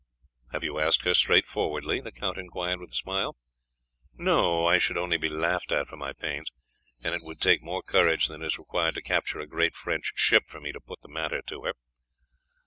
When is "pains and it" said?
6.11-7.21